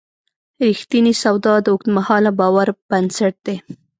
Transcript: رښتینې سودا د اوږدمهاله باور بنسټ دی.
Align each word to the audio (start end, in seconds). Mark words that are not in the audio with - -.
رښتینې 0.67 1.13
سودا 1.21 1.55
د 1.61 1.67
اوږدمهاله 1.73 2.31
باور 2.39 2.67
بنسټ 2.89 3.35
دی. 3.45 3.55